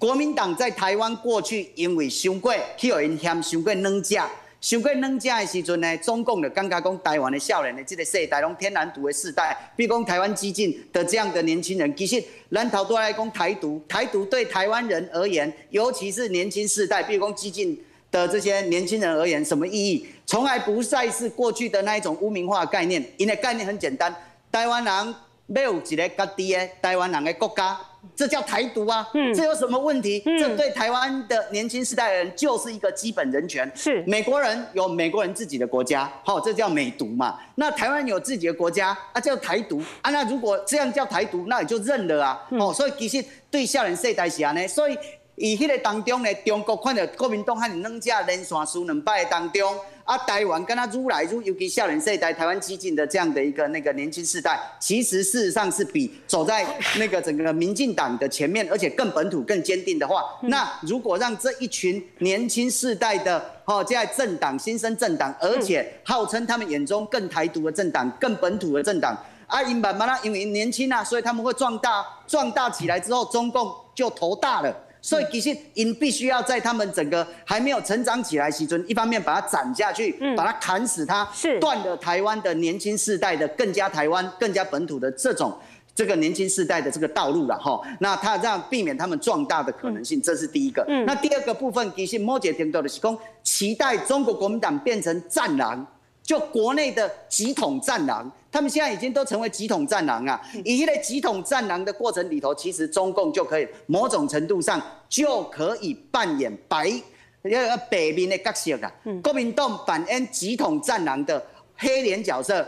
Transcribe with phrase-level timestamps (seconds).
[0.00, 4.18] 国民党在台湾过去因为伤过，去有人嫌伤过软食，
[4.58, 17.78] 伤过软食的时阵呢，中共就感觉讲台湾的少年的这个世代拢天然独的世代，比如讲台湾激进的这样的年轻人，其实咱头都来讲台独，台独对台湾人而言，尤其是年轻世代，比如讲激进
[18.10, 20.06] 的这些年轻人而言，什么意义？
[20.24, 24.16] 从来不再是过去的那一种污名化概念，因为概念很简单，
[24.50, 25.14] 台湾人
[25.44, 27.78] 没有一个家己的台湾人的国家。
[28.16, 29.08] 这叫台独啊！
[29.14, 30.22] 嗯，这有什么问题？
[30.26, 33.70] 嗯，这对台湾的年轻世代的人就是一个基本人权。
[33.74, 37.38] 是，美国人有美国人自己的国家，好，这叫美独嘛。
[37.54, 40.10] 那台湾有自己的国家，啊，叫台独啊。
[40.10, 42.46] 那如果这样叫台独，那也就认了啊。
[42.50, 44.96] 哦，所以其实对下人世代是安尼，所以。
[45.40, 56.66] 以迄个当中呢，中国看到国民党和两家连续输两败当中，啊，台湾跟他愈来愈，尤其少年世代台湾激进的这样的一个那个年轻世代，其实事实上是比走在
[56.98, 69.16] 那个整个民进党的前面，而且更本土、更坚定的话，那如果让这一群年轻世代的哦，在政党新生政党，而且号称他们眼中更台独的政党、更本土的政党，
[69.46, 74.76] 啊，因慢慢啦，因为年轻啊，所以他们会壮大，壮大起来之后，中共就头大了。
[75.02, 85.56] 所以其实，因必须要在他们整个还没有成长起来时阵，一方面把它斩下去，把它砍死它，是断了台湾的年轻世代的更加台湾、更加本土的这种
[85.94, 87.80] 这个年轻世代的这个道路了哈。
[88.00, 90.84] 那他这样避免他们壮大的可能性，这是第一个。
[91.06, 95.86] 那第二个部分，其实摩羯听到的是讲，期待中国国民党变成战狼。
[96.30, 100.40] 就国内的几统战狼，他们现在已经都成为几统战狼啊！
[100.64, 108.92] 以一个急统战狼的过程里头，其实中共就可以某种程度上就可以扮演白一个北面的角色啊。
[109.20, 111.44] 国民党扮演几统战狼的
[111.76, 112.64] 黑脸角色，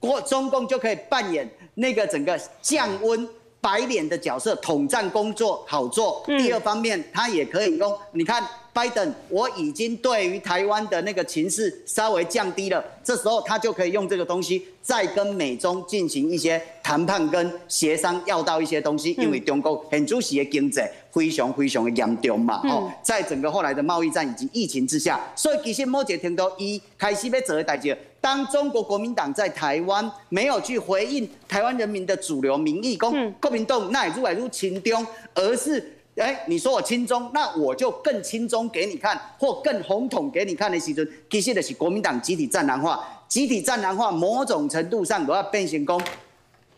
[0.00, 3.28] 国中共就可以扮演那个整个降温
[3.60, 6.20] 白脸的角色，统战工作好做。
[6.26, 8.44] 第二方面，他也可以用你看。
[8.78, 19.10] 拜登，我已经对于台湾的那个情势稍微降低了，这时候他就可以用这个东西再跟美中进行一些谈判跟协商，要到一些东西。
[19.18, 20.80] 因为中国很主席的经济
[21.10, 35.94] 非常非常的严重嘛，哦，在整个后来的贸易战以及疫情之下，所以其实某一个程度一开始要做的代志，当中国国民党在台湾没有去回应台湾人民的主流民意，讲国民党那也如来如亲中，而是。
[36.18, 46.00] 哎，你说我亲中，那我就更亲中给你看，或更红统给你看的时阵，其实的是国民党集体战狼化，集体战狼化某种程度上都要变形功，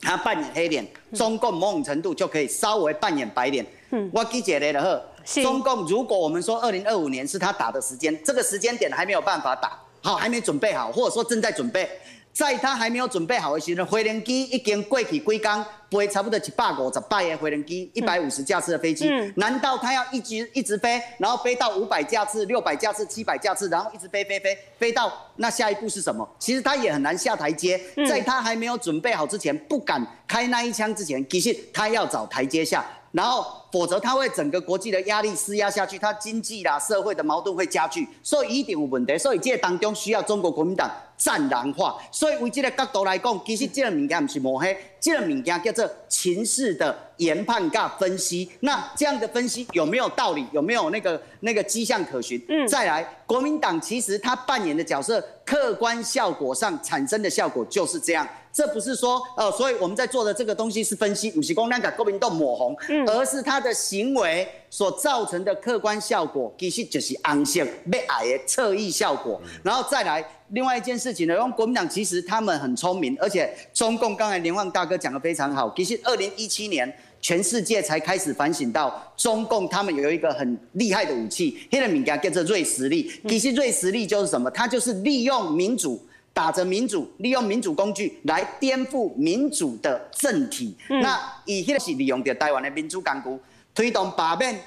[0.00, 3.64] 他扮演黑脸，中共某种程度就可以稍微扮演白脸。
[3.90, 11.88] 嗯，我记起来了呵，中共如果我们说二零二五年是他打的时间，这个时间点还没有办法打好，还没准备好，或者说正在准备。
[12.38, 19.08] 在他还没有准备好的时候，飞轮机已经过去几天，飞差不多一百五十八个飞轮机，一百五十架次的飞机。
[19.08, 26.28] 嗯、难道他要一直一直飞，然后飞到五百架次、六百架次、七百架次，然后一直飞飞飞飞到那下一步是什么？
[26.38, 27.76] 其实他也很难下台阶。
[28.08, 32.86] 在他还没有准备好之前，不敢开那一枪之前，其实他要找台阶下。
[33.10, 39.18] 然后，否则他会整个国际的压力施压下去，他经济啦、社会的矛盾会加剧，所以一定有问题。
[39.18, 41.98] 所以这当中需要中国国民党战狼化。
[42.10, 48.48] 所以从这个角度来讲，其实这个物件不是抹黑，这个物件叫做情势的研判跟分析。
[48.60, 50.46] 那这样的分析有没有道理？
[50.52, 52.40] 有没有那个那个迹象可循？
[52.48, 58.26] 嗯，再来，国民党其实他扮演的角色，客观效果上产生的效果就是这样。
[58.50, 69.40] 这不是说，呃，所以我们在做的这个东西是分析，不是说那个国民党抹红，嗯，而是他的行为所造成的客观效果，其实就是红色被矮的侧翼效果。
[69.62, 83.10] 然后再来另外一件事情呢，因为国民党其实他们很聪明，而且中共刚才连旺大哥讲的非常好，其实二零一七年全世界才开始反省到中共他们有一个很厉害的武器，那个名叫做锐实力。
[83.28, 84.50] 其实瑞实力就是什么？
[84.50, 86.00] 它就是利用民主。
[86.30, 90.72] 打着民主，利用民主工具来颠覆民主的政体。
[90.88, 93.42] 嗯、那以前是利用着台湾的民主工具，
[93.74, 94.58] 推动罢免，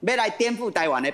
[0.00, 1.12] 要来颠覆台湾的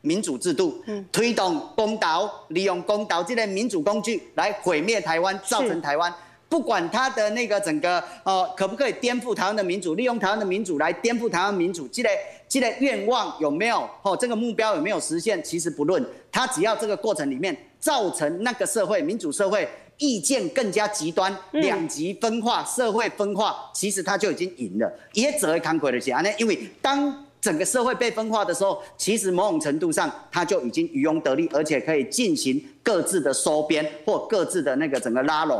[0.00, 0.82] 民主制度。
[0.86, 6.12] 嗯、推动公投，利用公投这类民主工具来毁灭台湾，造成台湾。
[6.48, 12.10] 不管他的那个整个呃，可不可以颠覆台湾的民主，利用台湾的民主来颠覆台湾民主，这类
[12.48, 13.88] 这类愿望有没有？
[14.02, 15.42] 哦，这个目标有没有实现？
[15.42, 17.56] 其实不论，他只要这个过程里面。
[17.82, 19.68] 造成那个社会民主社会
[20.02, 24.92] 意见更加极端，两极分化，社会分化，其实他就已经赢了。
[25.12, 35.50] 也只会看鬼的是啊，那因为当整个社会被分化的时候，其实某种程度上他就已经渔翁得利，而且可以进行各自的收编或各自的那个整个拉拢。